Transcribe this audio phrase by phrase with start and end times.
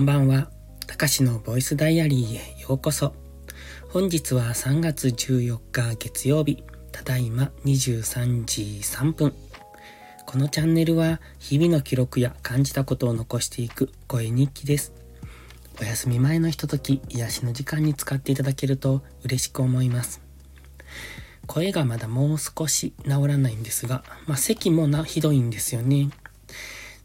[0.00, 0.48] んばんは。
[0.86, 3.14] たかしのボイスダイアリーへようこそ。
[3.90, 9.34] 本日は3月14日月曜日、ただいま23時3分。
[10.24, 14.94] このチャンネルは日々の記録や感じたことを残していく声日記です。
[15.82, 20.22] お休み前のひととき、癒しの時間に使っていただけると嬉しく思います。
[21.46, 26.08] 声がまだもう少し治らないんですが、まあ、咳もな、ひどいんですよね。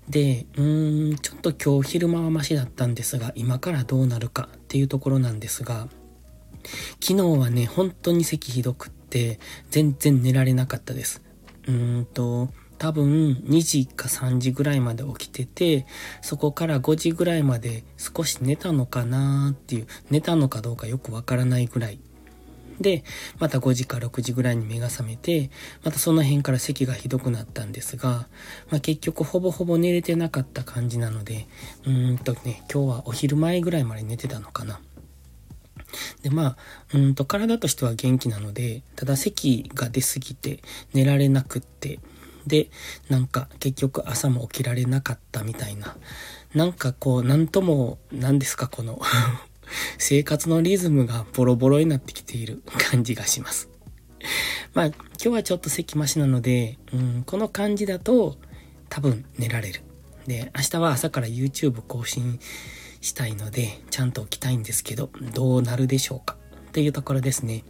[0.09, 5.87] で、うーん、ちょっと今日昼間はマシだったんですが、今からどうなるかっていうところなんですが、
[7.01, 11.21] 昨日はね、本当に咳ひどくって、全然寝られなかったです。
[11.67, 15.85] うーんと、多分2時か3時ぐらいまで起きてて、
[16.21, 21.99] そこから5時ぐらいまで少し寝たのかなーっていう、寝たのかどうかよくわからないぐらい
[22.79, 23.03] で、
[23.39, 25.49] また5時か6時ぐらいに目が覚めて、
[25.83, 28.27] またその辺から咳がひどくなったんですが、
[28.69, 31.47] まあ、結局ほぼほぼ寝れてなかった感じなので、
[31.85, 34.79] うーんとね、今日はお昼前ぐらいまで寝てたのかな。
[36.21, 36.57] で、まあ、
[36.93, 40.59] うんと体としては元気なので、ただ咳が出すぎて
[40.93, 41.99] 寝られなくって、
[42.47, 42.69] で、
[43.09, 45.95] なんか結局朝も起きられなかったみたいな。
[46.53, 48.99] なんかこう、なんとも、何ですか、この
[49.97, 53.69] 生活のリズムがボロボロになってきている感じがします。
[54.73, 58.37] まあ、今日はちょっと咳マシなので、うん、この感じだと
[58.89, 59.81] 多分寝られる。
[60.27, 62.39] で、明日は朝から YouTube 更新
[63.01, 66.37] したいので、ちゃんと起きたいんですけど、どうなるでしょうか？
[66.69, 67.63] っていうところですね。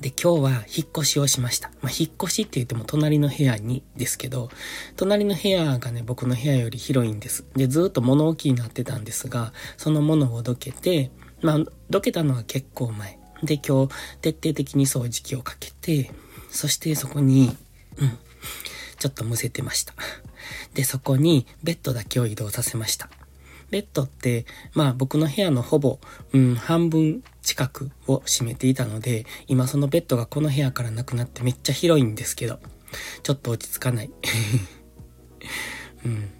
[0.00, 1.70] で、今日は引っ越しをしました。
[1.82, 4.50] まあ、引っ越しって言っても隣の部屋にですけど、
[4.96, 7.44] 隣の部屋がね、僕の部屋より広いんです。
[7.54, 11.10] で、ずっと物置になってたんですが、その物をどけて、
[11.42, 13.18] まあ、どけたのは結構前。
[13.42, 16.10] で、今日、徹底的に掃除機をかけて、
[16.50, 17.56] そしてそこに、
[17.96, 18.18] うん、
[18.98, 19.94] ちょっとむせてました。
[20.74, 23.08] で、そこにベッドだけを移動させました。
[23.70, 26.00] ベッドって、まあ僕の部屋のほぼ、
[26.32, 32.58] うん、半分近くを占めていたので、今そのベッドがこの部屋からなくなってめっちゃ広いんですけど、
[33.22, 34.10] ちょっと落ち着かない。
[36.04, 36.30] うん。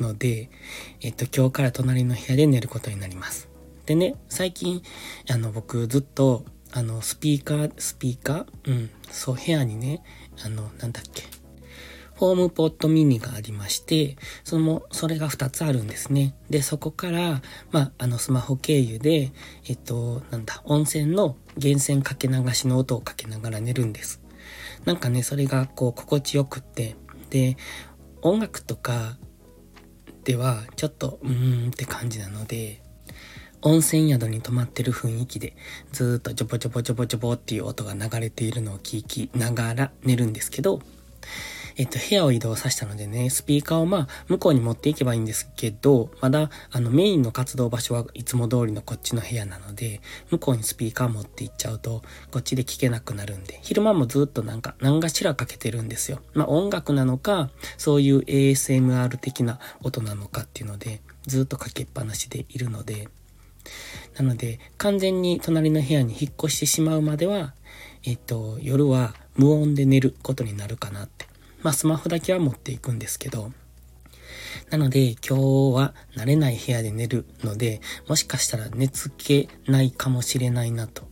[0.00, 0.50] ので、
[1.00, 3.48] えっと、今日から隣の部屋で寝ることになります。
[3.86, 4.82] でね、最近、
[5.30, 8.70] あの、僕ずっと、あの、スピーカー、スピーカー？
[8.70, 10.02] うん、そう、部屋にね、
[10.44, 11.24] あの、なんだっけ、
[12.20, 16.34] ホームポットミニがありまして、その、それが2つあるんですね。
[16.50, 19.32] で、そこから、まあ、あの、スマホ経由で、
[19.66, 24.20] えっと、なんだ、温泉の源泉かけ流しの音をかけながら寝るんです。
[24.84, 26.94] なんかね、それがこう、心地よくって、
[27.30, 27.56] で、
[28.20, 29.16] 音楽とか
[30.24, 32.82] では、ちょっと、うーんって感じなので、
[33.62, 35.56] 温泉宿に泊まってる雰囲気で、
[35.92, 40.82] ずーっとジョボジョボジョボジョボっていう音が流れているのを聞きながら寝るんですけど、
[41.76, 56.20] えっと、部屋を移動させたのでね、スピーカーをまあ、向こうに持っていけばいいんですけど、まだ、あの、メインの活動場所はいつも通りのこっちの部屋なので、向こうにスピーカー持って行っちゃうと、こっちで聞けなくなるんで、昼間もずっとなんか、何かしらかけてるんですよ。
[56.34, 63.08] まあ、音楽なのか、そういう ASMR 的な音なのかっていうので、ずっとかけっぱなしでいるので、
[64.16, 67.54] なので、完全に隣の部屋に引っ越してしまうまでは、
[68.04, 71.26] えっと、夜は無音で寝ることになるかなって
[71.62, 73.52] まあスマホだけは持っていくんですけど、
[74.70, 75.34] なので今日
[75.74, 81.08] は慣れない部屋で寝るので、もしかしたら寝つけないかもしれないなと。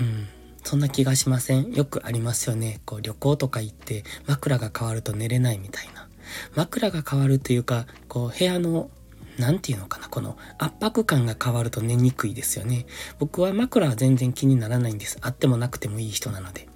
[0.00, 0.28] うん。
[0.64, 2.80] そんな気がしませんよくありますよね。
[2.84, 6.08] こう旅行とか行って枕が変わると寝れないみたいな。
[6.54, 8.90] 枕が変わるというか、こう部屋の
[9.38, 12.86] なんていうのかな、この圧迫感が変わると寝にくいですよね。
[13.18, 15.18] 僕は枕は全然気にならないんです。
[15.20, 16.68] あってもなくてもいい人なので。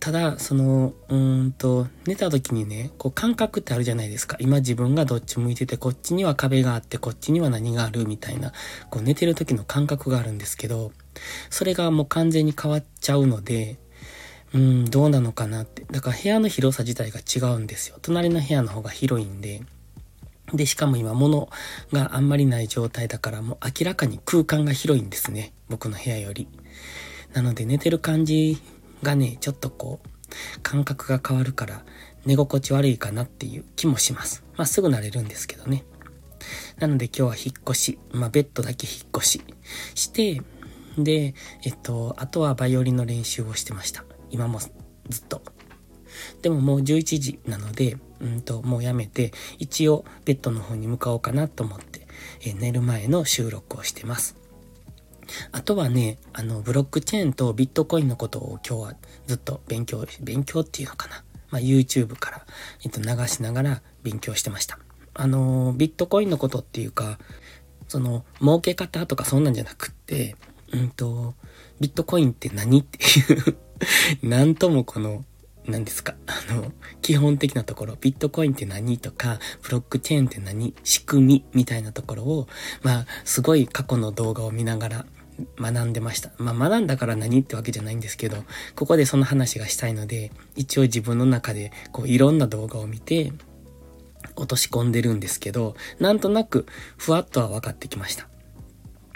[0.00, 4.38] ただ、その、うーんと、寝た時にね、こう感覚ってあるじゃないですか。
[4.40, 8.52] 今自分がどっち向いてて、こっちには壁があって、こっちには何があるみたいな、
[8.88, 10.92] こう寝てる時の感覚があるんですけど、
[11.50, 13.78] それがもう完全に変わっちゃうので、
[14.54, 15.84] うん、どうなのかなって。
[15.90, 17.98] だから部屋の広さ自体が違うんですよ。
[18.00, 19.62] 隣の部屋の方が広いんで。
[20.54, 21.50] で、しかも今物
[21.92, 25.52] があんまりない状態だからもう明らかに空間が広いんですね。
[25.68, 26.48] 僕の部屋より。
[27.34, 28.60] なので寝てる感じ
[29.02, 30.08] がね、ちょっとこう、
[30.62, 31.84] 感覚が変わるから
[32.24, 34.44] 寝心地悪いかなっていう気もします。
[34.56, 35.84] まあすぐ慣れるんですけどね。
[36.78, 39.42] なので今日は引っ越し、まあベッドだけ引っ越し
[39.94, 40.42] して、
[40.98, 44.04] で、えっと、あとはバイオリンの練習をしてました。
[44.30, 45.42] 今もずっと。
[46.42, 52.06] でももう11時なので、うんと、もうやめて、一応ベッドの方に向かおうかなと思って、
[52.44, 54.39] え寝る前の収録をしてます。
[55.52, 58.94] あとはね、あの、ブロックチェーンとビットコインのことを今日は
[59.26, 61.24] ずっと勉強、勉強っていうのかな。
[61.50, 62.46] まあ、YouTube から、
[62.84, 64.78] えっと、流しながら勉強してました。
[65.14, 67.18] あの、ビットコインのことっていうか、
[67.88, 70.36] その、儲け方とかそんなんじゃなくって、
[70.72, 71.34] うんと、
[71.80, 73.56] ビットコインって何っていう
[74.22, 75.24] なんともこの、
[75.66, 76.72] 何ですかあの、
[77.02, 82.48] 基本的なところ、ビットコインって何とか、ブロックチェーンって何仕組みみたいなところを、
[82.82, 85.06] まあ、すごい過去の動画を見ながら
[85.58, 86.30] 学んでました。
[86.38, 88.44] まあ、学んだから何ってわけじゃないんですけど、
[88.74, 93.32] ここでその話がしたいので、一応自分の中で、こう、いろんな動画を見て、
[94.36, 96.66] 落とし込んでるんですけど、なんとなく、
[96.96, 98.28] ふわっとは分かってきました。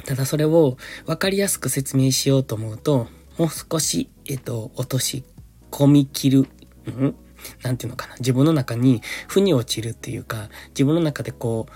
[0.04, 0.76] ただそれを
[1.06, 5.24] 分かりやすく説明しようと思うと、もう少し、えっと、落とし
[5.70, 7.14] 込み切る、ん？
[7.62, 8.16] なんていうのかな。
[8.16, 11.72] 自分の中に負に落ちるっていうか、自分の中でこう、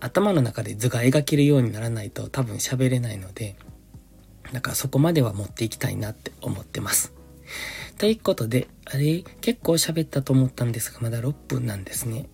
[0.00, 3.56] 頭の中で図が描けるようにならないと多分喋れないので、
[4.52, 7.12] だからそこまでは持っていきたいなって思ってます。
[7.98, 12.28] ということで、あれ、結構喋ったと思ったんですが、まだ6分なんですね。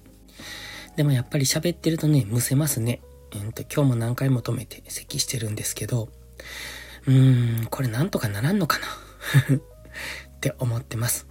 [0.96, 3.00] でもやっぱり喋ってるとね、むせますね。
[3.32, 6.08] えー、と、今日も何回も止めて咳してるんですけど、
[7.06, 8.78] うーん、これなんとかならんのか
[9.48, 9.56] な？
[9.56, 9.60] っ
[10.40, 11.26] て思ってます。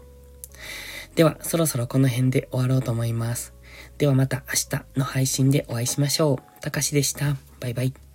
[1.16, 3.54] では、そろそろこの辺で終わろうと思います。
[3.98, 6.62] ではまた明日の配信でお会いしましょう。
[6.62, 7.36] たかしでした。
[7.60, 8.09] バイバイ。